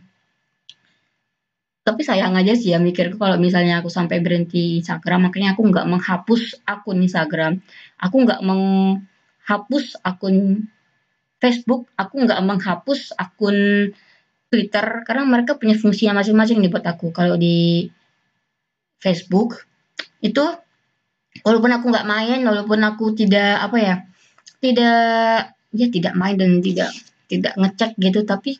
tapi 1.82 2.06
sayang 2.06 2.38
aja 2.38 2.54
sih 2.54 2.76
ya 2.76 2.78
mikirku 2.78 3.18
kalau 3.18 3.42
misalnya 3.42 3.82
aku 3.82 3.90
sampai 3.90 4.22
berhenti 4.22 4.78
Instagram 4.78 5.32
makanya 5.32 5.58
aku 5.58 5.66
nggak 5.66 5.88
menghapus 5.90 6.62
akun 6.68 7.02
Instagram 7.02 7.64
aku 7.98 8.16
nggak 8.22 8.42
menghapus 8.46 9.98
akun 10.06 10.70
Facebook 11.42 11.90
aku 11.98 12.16
nggak 12.22 12.42
menghapus 12.46 13.18
akun 13.18 13.90
Twitter 14.52 15.08
karena 15.08 15.24
mereka 15.24 15.56
punya 15.56 15.80
fungsi 15.80 16.12
yang 16.12 16.20
masing-masing 16.20 16.60
nih 16.60 16.68
buat 16.68 16.84
aku. 16.84 17.16
Kalau 17.16 17.40
di 17.40 17.88
Facebook 19.00 19.64
itu 20.20 20.44
walaupun 21.46 21.72
aku 21.72 21.86
nggak 21.92 22.08
main, 22.08 22.40
walaupun 22.44 22.80
aku 22.84 23.06
tidak 23.16 23.64
apa 23.64 23.78
ya, 23.80 23.96
tidak 24.60 25.56
ya 25.72 25.88
tidak 25.88 26.14
main 26.20 26.36
dan 26.36 26.60
tidak 26.60 26.92
tidak 27.32 27.54
ngecek 27.56 27.92
gitu, 27.98 28.28
tapi 28.28 28.60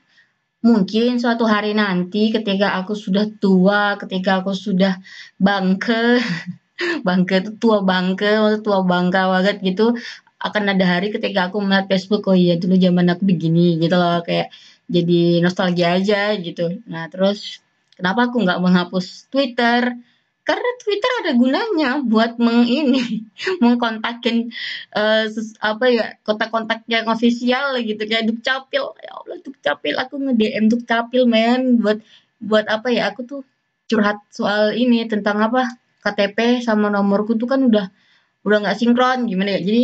mungkin 0.64 1.18
suatu 1.20 1.44
hari 1.50 1.76
nanti 1.76 2.32
ketika 2.32 2.80
aku 2.80 2.94
sudah 2.96 3.28
tua, 3.42 4.00
ketika 4.00 4.40
aku 4.40 4.56
sudah 4.56 4.98
bangke, 5.36 6.22
bangke 7.08 7.36
itu 7.44 7.52
tua 7.60 7.84
bangke, 7.84 8.62
tua 8.64 8.80
bangka 8.86 9.22
banget 9.28 9.58
gitu, 9.66 9.98
akan 10.42 10.64
ada 10.74 10.86
hari 10.98 11.14
ketika 11.14 11.50
aku 11.50 11.62
melihat 11.62 11.86
Facebook 11.86 12.26
oh 12.26 12.38
iya 12.38 12.58
dulu 12.58 12.74
zaman 12.80 13.14
aku 13.14 13.24
begini 13.30 13.78
gitu 13.78 13.94
loh 13.94 14.26
kayak 14.26 14.50
jadi 14.90 15.40
nostalgia 15.46 15.98
aja 16.02 16.34
gitu. 16.42 16.82
Nah 16.90 17.08
terus 17.14 17.62
kenapa 17.94 18.30
aku 18.30 18.42
nggak 18.42 18.60
menghapus 18.60 19.30
Twitter 19.30 19.94
karena 20.42 20.70
Twitter 20.82 21.12
ada 21.22 21.32
gunanya 21.38 21.90
buat 22.02 22.42
meng 22.42 22.66
ini 22.66 23.30
mengkontakin 23.64 24.50
uh, 24.98 25.30
apa 25.62 25.86
ya 25.88 26.06
kontak-kontak 26.26 26.82
yang 26.90 27.06
ofisial 27.06 27.78
gitu 27.78 28.02
kayak 28.10 28.26
Dukcapil. 28.26 28.98
Ya 29.06 29.12
Allah 29.22 29.38
Dukcapil 29.46 29.96
aku 30.02 30.18
nge 30.18 30.34
DM 30.34 30.66
Dukcapil 30.66 31.24
men. 31.30 31.78
Buat 31.78 32.02
buat 32.42 32.66
apa 32.66 32.90
ya 32.90 33.14
aku 33.14 33.22
tuh 33.22 33.42
curhat 33.86 34.18
soal 34.34 34.74
ini 34.74 35.06
tentang 35.06 35.38
apa 35.46 35.78
KTP 36.02 36.66
sama 36.66 36.90
nomorku 36.90 37.38
tuh 37.38 37.46
kan 37.46 37.62
udah 37.62 37.94
udah 38.42 38.58
nggak 38.66 38.78
sinkron 38.82 39.30
gimana 39.30 39.62
ya. 39.62 39.62
Jadi 39.62 39.84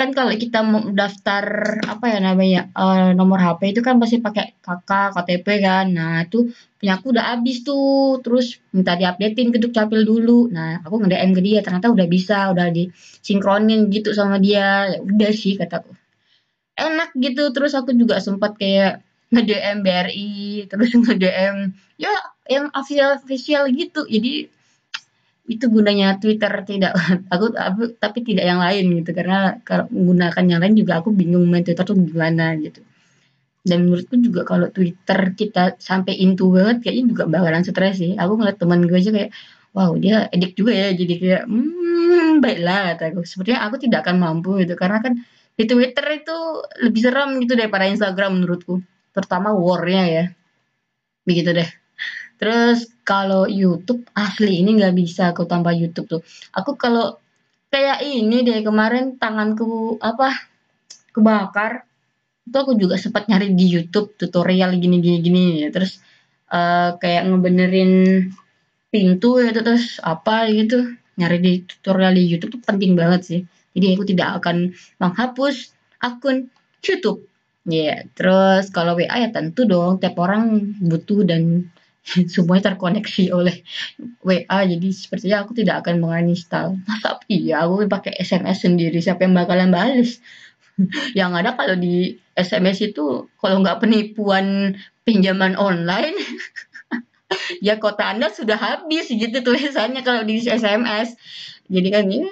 kan 0.00 0.16
kalau 0.16 0.32
kita 0.32 0.64
daftar 0.96 1.44
apa 1.84 2.04
ya 2.08 2.18
namanya 2.24 2.72
uh, 2.72 3.12
nomor 3.12 3.36
HP 3.36 3.76
itu 3.76 3.84
kan 3.84 4.00
pasti 4.00 4.16
pakai 4.16 4.56
kakak 4.64 5.12
KTP 5.12 5.46
kan. 5.60 5.92
Nah 5.92 6.24
itu 6.24 6.48
punya 6.80 6.96
aku 6.96 7.12
udah 7.12 7.36
habis 7.36 7.60
tuh. 7.60 8.16
Terus 8.24 8.56
minta 8.72 8.96
diupdatein 8.96 9.52
ke 9.52 9.60
Dukcapil 9.60 10.08
dulu. 10.08 10.48
Nah 10.48 10.80
aku 10.80 11.04
nge-DM 11.04 11.36
ke 11.36 11.42
dia. 11.44 11.60
Ternyata 11.60 11.92
udah 11.92 12.06
bisa 12.08 12.48
udah 12.48 12.72
disinkronin 12.72 13.92
gitu 13.92 14.16
sama 14.16 14.40
dia. 14.40 14.88
Ya 14.88 15.04
udah 15.04 15.30
sih 15.36 15.60
kataku 15.60 15.92
enak 16.80 17.12
gitu. 17.20 17.52
Terus 17.52 17.76
aku 17.76 17.92
juga 17.92 18.24
sempat 18.24 18.56
kayak 18.56 19.04
nge-DM 19.36 19.84
BRI 19.84 20.64
terus 20.72 20.96
nge-DM 21.04 21.76
ya 22.00 22.12
yang 22.48 22.72
official 22.72 23.20
official 23.20 23.68
gitu. 23.68 24.08
Jadi 24.08 24.48
itu 25.46 25.64
gunanya 25.70 26.18
Twitter 26.20 26.52
tidak. 26.66 26.92
Aku, 27.34 27.52
aku 27.56 27.82
tapi 27.96 28.20
tidak 28.26 28.44
yang 28.44 28.60
lain 28.60 28.84
gitu. 29.02 29.10
Karena 29.16 29.56
kalau 29.64 29.88
menggunakan 29.90 30.44
yang 30.46 30.60
lain 30.62 30.74
juga 30.76 30.92
aku 31.00 31.10
bingung 31.14 31.46
main 31.48 31.64
Twitter 31.64 31.84
tuh 31.86 31.96
gimana 31.96 32.54
gitu. 32.60 32.80
Dan 33.60 33.84
menurutku 33.88 34.16
juga 34.16 34.42
kalau 34.48 34.72
Twitter 34.72 35.36
kita 35.36 35.76
sampai 35.76 36.16
into 36.16 36.48
banget 36.48 36.80
kayaknya 36.80 37.04
juga 37.12 37.24
bakalan 37.28 37.62
stres 37.64 38.00
sih. 38.00 38.16
Aku 38.16 38.40
ngeliat 38.40 38.56
teman 38.56 38.88
gue 38.88 38.96
aja 38.96 39.10
kayak 39.12 39.30
wow 39.76 39.92
dia 40.00 40.28
edik 40.32 40.56
juga 40.56 40.72
ya. 40.72 40.88
Jadi 40.96 41.12
kayak 41.20 41.42
hmm 41.48 42.40
baiklah 42.40 42.96
kata 42.96 43.04
aku. 43.12 43.20
Sepertinya 43.28 43.60
aku 43.68 43.76
tidak 43.82 44.06
akan 44.06 44.16
mampu 44.16 44.50
gitu. 44.64 44.74
Karena 44.80 44.98
kan 45.04 45.12
di 45.58 45.64
Twitter 45.68 46.06
itu 46.24 46.36
lebih 46.88 47.00
seram 47.04 47.36
gitu 47.42 47.52
daripada 47.58 47.84
Instagram 47.90 48.40
menurutku. 48.40 48.80
Terutama 49.12 49.52
warnya 49.52 50.02
ya. 50.08 50.24
Begitu 51.28 51.52
deh. 51.52 51.68
Terus 52.40 52.88
kalau 53.10 53.50
YouTube 53.50 54.06
asli 54.14 54.62
ini 54.62 54.78
nggak 54.78 54.94
bisa 54.94 55.34
aku 55.34 55.42
tambah 55.50 55.74
YouTube 55.74 56.06
tuh. 56.06 56.22
Aku 56.54 56.78
kalau 56.78 57.18
kayak 57.74 58.06
ini 58.06 58.46
deh 58.46 58.62
kemarin 58.62 59.18
tanganku 59.18 59.98
apa 59.98 60.30
kebakar 61.10 61.90
itu 62.46 62.56
aku 62.58 62.72
juga 62.78 62.94
sempat 62.98 63.26
nyari 63.26 63.54
di 63.54 63.66
YouTube 63.66 64.14
tutorial 64.14 64.74
gini 64.78 64.98
gini 64.98 65.18
gini 65.22 65.42
ya 65.62 65.68
terus 65.70 66.02
uh, 66.50 66.98
kayak 66.98 67.30
ngebenerin 67.30 67.92
pintu 68.90 69.38
ya 69.38 69.54
terus 69.54 70.02
apa 70.02 70.50
gitu 70.50 70.98
nyari 71.14 71.38
di 71.38 71.52
tutorial 71.62 72.14
di 72.18 72.26
YouTube 72.26 72.58
tuh 72.58 72.62
penting 72.66 72.98
banget 72.98 73.20
sih 73.22 73.40
jadi 73.70 73.94
aku 73.94 74.02
tidak 74.06 74.42
akan 74.42 74.74
menghapus 74.98 75.70
akun 76.02 76.50
YouTube 76.82 77.22
ya 77.70 77.78
yeah. 77.78 77.98
terus 78.18 78.74
kalau 78.74 78.98
WA 78.98 79.14
ya 79.14 79.30
tentu 79.30 79.62
dong 79.62 80.02
tiap 80.02 80.18
orang 80.18 80.74
butuh 80.82 81.22
dan 81.22 81.70
semuanya 82.32 82.74
terkoneksi 82.74 83.30
oleh 83.30 83.62
WA 84.24 84.58
jadi 84.66 84.88
sepertinya 84.90 85.46
aku 85.46 85.52
tidak 85.54 85.86
akan 85.86 86.02
menginstal. 86.02 86.76
Masa 86.88 87.20
iya 87.30 87.64
aku 87.64 87.86
pakai 87.86 88.18
SMS 88.18 88.66
sendiri 88.66 88.98
siapa 88.98 89.24
yang 89.24 89.36
bakalan 89.36 89.70
balas 89.70 90.18
yang 91.18 91.36
ada 91.36 91.54
kalau 91.54 91.76
di 91.78 92.18
SMS 92.34 92.92
itu 92.92 93.28
kalau 93.38 93.60
nggak 93.62 93.84
penipuan 93.84 94.76
pinjaman 95.04 95.54
online 95.54 96.16
ya 97.66 97.78
kota 97.78 98.10
anda 98.10 98.30
sudah 98.32 98.58
habis 98.58 99.10
gitu 99.10 99.42
tulisannya 99.44 100.02
kalau 100.02 100.26
di 100.26 100.42
SMS 100.42 101.14
jadi 101.70 101.88
kan 101.94 102.10
ya 102.10 102.26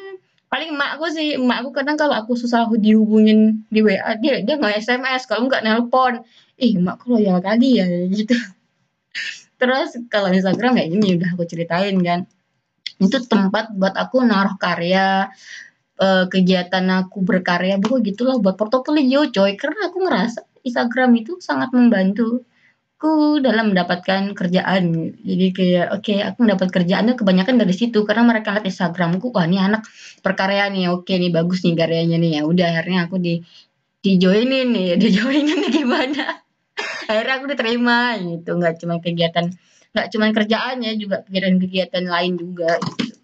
paling 0.49 0.73
emakku 0.75 1.07
sih 1.13 1.37
emakku 1.37 1.71
kadang 1.77 2.01
kalau 2.01 2.17
aku 2.17 2.35
susah 2.35 2.67
dihubungin 2.81 3.69
di 3.69 3.85
WA 3.85 4.17
dia 4.17 4.41
dia 4.41 4.57
nggak 4.57 4.81
SMS 4.81 5.29
kalau 5.29 5.47
nggak 5.47 5.63
nelpon. 5.63 6.25
Ih 6.59 6.75
emakku 6.75 7.15
loyal 7.15 7.39
kali 7.39 7.79
ya 7.79 7.87
gitu 8.11 8.35
Terus 9.59 9.99
kalau 10.07 10.31
Instagram 10.31 10.79
kayak 10.79 10.91
gini 10.95 11.09
udah 11.19 11.29
aku 11.35 11.45
ceritain 11.45 11.97
kan. 12.01 12.21
Itu 12.99 13.23
tempat 13.27 13.75
buat 13.75 13.95
aku 13.95 14.23
naruh 14.27 14.59
karya, 14.59 15.31
uh, 15.99 16.25
kegiatan 16.31 16.87
aku 17.05 17.23
berkarya, 17.23 17.79
pokoknya 17.83 18.03
gitulah 18.15 18.37
buat 18.39 18.55
portofolio 18.55 19.29
coy. 19.31 19.53
Karena 19.59 19.91
aku 19.91 19.99
ngerasa 20.03 20.41
Instagram 20.67 21.11
itu 21.19 21.39
sangat 21.43 21.71
membantu 21.75 22.47
aku 22.99 23.39
dalam 23.39 23.71
mendapatkan 23.71 24.35
kerjaan. 24.35 25.15
Jadi 25.23 25.47
kayak 25.55 25.87
oke 25.95 26.03
okay, 26.03 26.19
aku 26.27 26.39
mendapat 26.43 26.69
kerjaan 26.75 27.07
tuh 27.15 27.17
kebanyakan 27.23 27.55
dari 27.63 27.71
situ 27.71 28.03
karena 28.03 28.27
mereka 28.27 28.59
lihat 28.59 28.67
Instagramku, 28.67 29.31
wah 29.31 29.47
ini 29.47 29.63
anak 29.63 29.87
perkarya 30.19 30.67
nih, 30.67 30.91
oke 30.91 31.07
nih 31.15 31.31
bagus 31.31 31.63
nih 31.63 31.79
karyanya 31.79 32.19
nih 32.19 32.31
ya. 32.39 32.43
Udah 32.43 32.67
akhirnya 32.75 33.07
aku 33.07 33.23
di 33.23 33.39
di 34.03 34.19
joinin 34.19 34.75
nih, 34.75 34.89
di 35.03 35.09
joinin 35.15 35.59
nih 35.63 35.71
gimana. 35.71 36.48
Akhirnya 37.09 37.35
aku 37.41 37.47
diterima 37.49 37.99
gitu, 38.21 38.51
nggak 38.61 38.75
cuma 38.85 39.01
kegiatan 39.01 39.49
nggak 39.89 40.09
cuma 40.13 40.27
kerjaannya 40.37 40.93
juga 41.01 41.25
kegiatan-kegiatan 41.25 42.05
lain 42.05 42.33
juga 42.37 42.77
gitu. 42.77 43.17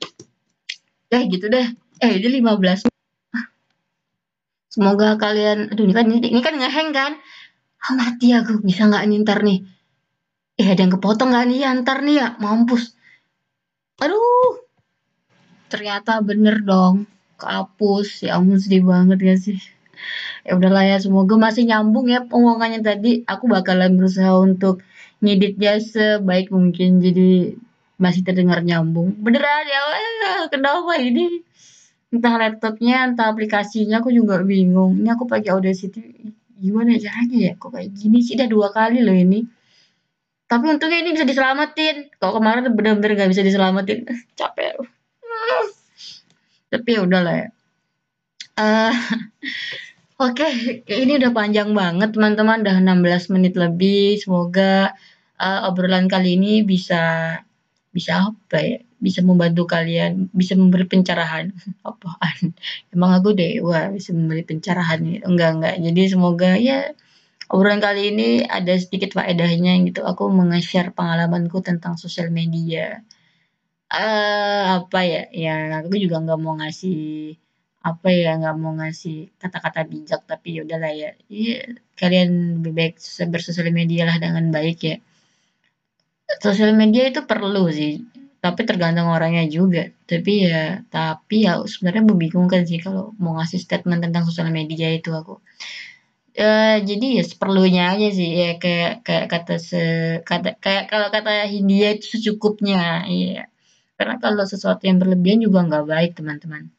Eh 1.12 1.22
gitu 1.28 1.46
deh. 1.52 1.66
Eh 2.02 2.10
ini 2.18 2.40
15 2.40 2.88
Semoga 4.74 5.14
kalian 5.14 5.70
aduh 5.70 5.86
ini 5.86 5.94
kan 5.94 6.06
ini, 6.10 6.42
kan 6.42 6.54
ngeheng 6.58 6.90
kan? 6.90 7.12
Ah, 7.78 7.94
mati 7.94 8.34
aku. 8.34 8.58
Bisa 8.64 8.90
nggak 8.90 9.04
nih 9.06 9.18
ntar 9.22 9.38
nih? 9.46 9.62
Eh 10.58 10.66
ada 10.66 10.80
yang 10.82 10.98
kepotong 10.98 11.30
nggak 11.30 11.46
nih? 11.46 11.58
Ya 11.62 11.70
ntar 11.78 12.02
nih 12.02 12.16
ya. 12.18 12.28
Mampus. 12.42 12.98
Aduh. 14.02 14.66
Ternyata 15.70 16.18
bener 16.26 16.58
dong. 16.66 17.06
Kehapus. 17.38 18.26
Ya 18.26 18.34
ampun 18.34 18.58
sedih 18.58 18.82
banget 18.82 19.18
ya 19.22 19.34
sih 19.38 19.58
ya 20.46 20.52
udahlah 20.58 20.84
ya 20.84 20.96
semoga 21.00 21.34
masih 21.40 21.64
nyambung 21.68 22.06
ya 22.10 22.24
omongannya 22.28 22.80
tadi. 22.84 23.22
Aku 23.24 23.48
bakalan 23.48 23.96
berusaha 23.96 24.34
untuk 24.38 24.84
ngeditnya 25.24 25.80
sebaik 25.80 26.52
mungkin 26.52 27.00
jadi 27.00 27.56
masih 27.96 28.22
terdengar 28.26 28.60
nyambung. 28.60 29.16
Beneran 29.18 29.64
ya 29.64 29.80
kenapa 30.52 31.00
ini? 31.00 31.42
Entah 32.14 32.34
laptopnya 32.38 33.10
entah 33.10 33.32
aplikasinya 33.32 33.98
aku 33.98 34.14
juga 34.14 34.38
bingung. 34.44 35.02
Ini 35.02 35.08
aku 35.18 35.26
pakai 35.26 35.50
Audacity 35.50 36.30
gimana 36.54 36.94
caranya 37.00 37.38
ya? 37.50 37.52
Kok 37.58 37.70
kayak 37.74 37.90
gini 37.90 38.22
sih? 38.22 38.38
Udah 38.38 38.48
dua 38.50 38.68
kali 38.70 39.02
loh 39.02 39.16
ini. 39.16 39.42
Tapi 40.46 40.64
untungnya 40.70 41.02
ini 41.02 41.10
bisa 41.16 41.26
diselamatin. 41.26 42.14
Kalau 42.20 42.38
kemarin 42.38 42.70
benar-benar 42.70 43.18
nggak 43.18 43.30
bisa 43.34 43.42
diselamatin. 43.42 44.06
Capek. 44.38 44.78
Tapi 46.70 46.88
ya 46.90 47.00
udahlah 47.02 47.34
ya 47.34 47.48
uh, 48.58 48.94
oke 50.24 50.34
okay. 50.34 50.86
ini 50.86 51.18
udah 51.18 51.32
panjang 51.34 51.70
banget 51.74 52.14
teman-teman. 52.14 52.62
Udah 52.62 52.76
16 52.78 53.34
menit 53.34 53.54
lebih. 53.58 54.18
Semoga 54.22 54.94
uh, 55.38 55.68
obrolan 55.68 56.06
kali 56.06 56.38
ini 56.38 56.62
bisa 56.62 57.36
bisa 57.94 58.30
apa 58.30 58.58
ya? 58.62 58.78
Bisa 58.98 59.20
membantu 59.20 59.68
kalian 59.68 60.32
bisa 60.32 60.56
memberi 60.56 60.86
pencerahan. 60.88 61.52
Apaan? 61.88 62.54
Emang 62.94 63.10
aku 63.14 63.34
dewa 63.36 63.90
bisa 63.92 64.14
memberi 64.14 64.42
pencerahan 64.46 65.02
enggak 65.22 65.50
enggak. 65.60 65.74
Jadi 65.82 66.02
semoga 66.10 66.56
ya 66.56 66.94
obrolan 67.52 67.82
kali 67.82 68.14
ini 68.14 68.28
ada 68.46 68.74
sedikit 68.78 69.18
faedahnya 69.18 69.76
gitu. 69.84 70.02
Aku 70.06 70.30
meng-share 70.32 70.94
pengalamanku 70.94 71.60
tentang 71.60 72.00
sosial 72.00 72.30
media. 72.32 73.04
Uh, 73.94 74.82
apa 74.82 75.06
ya, 75.06 75.22
ya 75.30 75.54
aku 75.78 75.94
juga 76.02 76.18
nggak 76.18 76.40
mau 76.40 76.58
ngasih 76.58 77.38
apa 77.84 78.08
ya 78.08 78.40
nggak 78.40 78.56
mau 78.62 78.72
ngasih 78.80 79.16
kata-kata 79.36 79.80
bijak 79.92 80.20
tapi 80.30 80.48
ya 80.56 80.60
udahlah 80.66 80.92
ya. 81.02 81.10
Ya 81.28 81.58
kalian 82.00 82.30
lebih 82.60 82.72
baik 82.78 82.94
bersosial 83.28 83.68
media 83.80 84.02
lah 84.08 84.16
dengan 84.24 84.48
baik 84.56 84.78
ya. 84.90 84.96
Sosial 86.40 86.72
media 86.72 87.02
itu 87.12 87.20
perlu 87.30 87.68
sih 87.68 87.92
tapi 88.44 88.60
tergantung 88.68 89.08
orangnya 89.12 89.44
juga. 89.56 89.92
Tapi 90.08 90.32
ya 90.48 90.80
tapi 90.88 91.44
ya 91.44 91.60
sebenarnya 91.72 92.04
membingungkan 92.08 92.62
sih 92.68 92.80
kalau 92.80 93.12
mau 93.20 93.36
ngasih 93.36 93.60
statement 93.60 94.00
tentang 94.04 94.24
sosial 94.28 94.48
media 94.48 94.88
itu 94.98 95.12
aku. 95.12 95.34
Uh, 96.34 96.82
jadi 96.82 97.22
ya 97.22 97.24
seperlunya 97.30 97.82
aja 97.94 98.08
sih 98.10 98.30
ya 98.34 98.50
kayak 98.58 99.06
kayak 99.06 99.26
kata 99.30 99.54
se 99.62 99.82
kata 100.26 100.58
kayak 100.58 100.90
kalau 100.90 101.06
kata 101.14 101.46
Hindia 101.52 101.94
itu 101.96 102.16
secukupnya 102.16 103.04
iya. 103.12 103.52
Karena 103.94 104.18
kalau 104.18 104.42
sesuatu 104.42 104.82
yang 104.88 104.98
berlebihan 104.98 105.40
juga 105.46 105.58
nggak 105.68 105.84
baik 105.86 106.10
teman-teman 106.18 106.74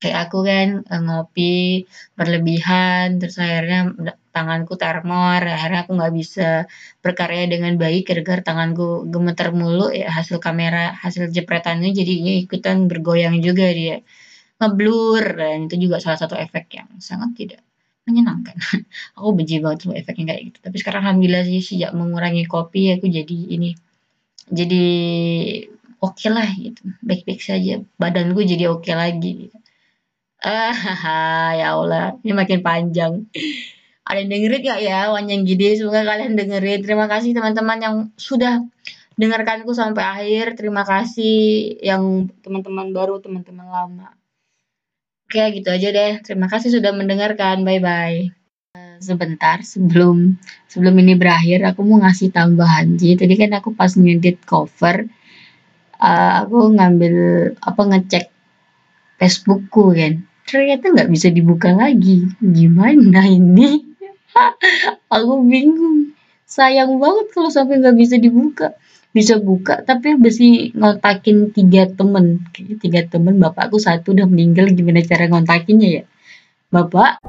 kayak 0.00 0.18
aku 0.28 0.38
kan 0.48 0.66
uh, 0.92 1.00
ngopi 1.06 1.84
berlebihan 2.18 3.06
terus 3.20 3.36
akhirnya 3.40 3.78
tanganku 4.34 4.74
termor 4.82 5.40
akhirnya 5.40 5.80
aku 5.88 5.92
nggak 5.98 6.14
bisa 6.20 6.68
berkarya 7.04 7.48
dengan 7.52 7.72
baik 7.82 8.02
gara-gara 8.08 8.42
tanganku 8.48 9.08
gemeter 9.12 9.48
mulu 9.56 9.88
ya 10.00 10.12
hasil 10.16 10.36
kamera 10.46 10.92
hasil 11.02 11.32
jepretannya 11.36 11.90
jadinya 11.98 12.32
ikutan 12.44 12.76
bergoyang 12.90 13.36
juga 13.46 13.66
dia 13.72 13.96
ngeblur 14.60 15.24
dan 15.40 15.56
itu 15.68 15.88
juga 15.88 15.96
salah 16.04 16.18
satu 16.20 16.34
efek 16.36 16.64
yang 16.76 16.88
sangat 17.00 17.30
tidak 17.36 17.60
menyenangkan. 18.06 18.56
Aku 19.18 19.34
benci 19.36 19.58
banget 19.60 19.84
sama 19.84 19.94
efeknya 19.98 20.32
kayak 20.32 20.42
gitu. 20.48 20.58
Tapi 20.62 20.76
sekarang 20.80 21.02
alhamdulillah 21.04 21.44
sih 21.44 21.60
sejak 21.60 21.90
mengurangi 21.92 22.46
kopi 22.46 22.94
aku 22.94 23.10
jadi 23.10 23.38
ini 23.58 23.74
jadi 24.46 24.84
oke 25.98 26.14
okay 26.14 26.30
lah 26.30 26.48
gitu. 26.54 26.80
Baik-baik 27.02 27.42
saja. 27.42 27.82
Badanku 27.98 28.40
jadi 28.46 28.70
oke 28.70 28.86
okay 28.86 28.94
lagi. 28.94 29.50
Ah, 30.46 31.50
ya 31.58 31.74
Allah, 31.74 32.14
ini 32.22 32.30
makin 32.30 32.62
panjang. 32.62 33.26
Ada 34.06 34.22
yang 34.22 34.30
dengerin 34.30 34.62
gak 34.62 34.80
ya 34.86 35.10
Wanjang 35.10 35.42
Gede? 35.42 35.82
Semoga 35.82 36.06
kalian 36.06 36.38
dengerin. 36.38 36.86
Terima 36.86 37.10
kasih 37.10 37.34
teman-teman 37.34 37.78
yang 37.82 37.96
sudah 38.14 38.62
dengarkanku 39.18 39.74
sampai 39.74 40.06
akhir. 40.06 40.54
Terima 40.54 40.86
kasih 40.86 41.74
yang 41.82 42.30
teman-teman 42.46 42.94
baru, 42.94 43.18
teman-teman 43.18 43.66
lama. 43.66 44.14
Oke, 45.26 45.42
gitu 45.58 45.74
aja 45.74 45.90
deh. 45.90 46.22
Terima 46.22 46.46
kasih 46.46 46.78
sudah 46.78 46.94
mendengarkan. 46.94 47.66
Bye-bye. 47.66 48.30
Sebentar 49.02 49.66
sebelum 49.66 50.38
sebelum 50.70 50.94
ini 51.02 51.18
berakhir, 51.18 51.66
aku 51.66 51.82
mau 51.82 51.98
ngasih 52.06 52.30
tambahan. 52.30 52.94
Jadi 52.94 53.26
tadi 53.26 53.34
kan 53.34 53.50
aku 53.58 53.74
pas 53.74 53.90
ngedit 53.90 54.46
cover, 54.46 55.10
uh, 55.98 56.32
aku 56.46 56.70
ngambil 56.78 57.14
apa 57.58 57.82
ngecek 57.82 58.30
Facebookku 59.18 59.90
kan. 59.90 60.35
Ternyata 60.46 60.94
nggak 60.94 61.10
bisa 61.10 61.28
dibuka 61.34 61.74
lagi. 61.74 62.30
Gimana 62.38 63.26
ini? 63.26 63.82
aku 65.14 65.34
bingung. 65.42 66.14
Sayang 66.46 67.02
banget 67.02 67.26
kalau 67.34 67.50
sampai 67.50 67.82
nggak 67.82 67.98
bisa 67.98 68.16
dibuka 68.22 68.78
bisa 69.16 69.40
buka 69.40 69.80
tapi 69.80 70.12
mesti 70.12 70.76
ngontakin 70.76 71.48
tiga 71.48 71.88
temen 71.88 72.44
tiga 72.52 73.00
temen 73.08 73.40
bapakku 73.40 73.80
satu 73.80 74.12
udah 74.12 74.28
meninggal 74.28 74.68
gimana 74.76 75.00
cara 75.00 75.24
ngontakinnya 75.32 75.88
ya 75.88 76.02
bapak 76.68 77.24